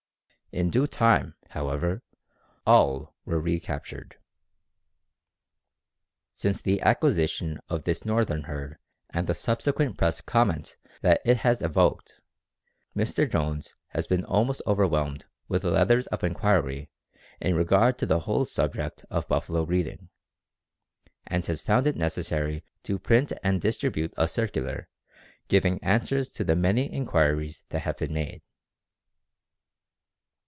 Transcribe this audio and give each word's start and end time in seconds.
In 0.53 0.69
due 0.69 0.85
time, 0.85 1.35
however, 1.51 2.01
all 2.67 3.15
were 3.23 3.39
recaptured. 3.39 4.17
Since 6.33 6.61
the 6.61 6.81
acquisition 6.81 7.61
of 7.69 7.85
this 7.85 8.03
northern 8.03 8.43
herd 8.43 8.77
and 9.11 9.27
the 9.27 9.33
subsequent 9.33 9.97
press 9.97 10.19
comment 10.19 10.75
that 11.03 11.21
it 11.23 11.37
has 11.37 11.61
evoked, 11.61 12.19
Mr. 12.93 13.31
Jones 13.31 13.75
has 13.91 14.07
been 14.07 14.25
almost 14.25 14.61
overwhelmed 14.67 15.23
with 15.47 15.63
letters 15.63 16.05
of 16.07 16.21
inquiry 16.21 16.89
in 17.39 17.55
regard 17.55 17.97
to 17.99 18.05
the 18.05 18.19
whole 18.19 18.43
subject 18.43 19.05
of 19.09 19.29
buffalo 19.29 19.65
breeding, 19.65 20.09
and 21.25 21.45
has 21.45 21.61
found 21.61 21.87
it 21.87 21.95
necessary 21.95 22.61
to 22.83 22.99
print 22.99 23.31
and 23.41 23.61
distribute 23.61 24.13
a 24.17 24.27
circular 24.27 24.89
giving 25.47 25.81
answers 25.81 26.29
to 26.29 26.43
the 26.43 26.57
many 26.57 26.91
inquiries 26.91 27.63
that 27.69 27.83
have 27.83 27.95
been 27.95 28.13
made. 28.13 28.41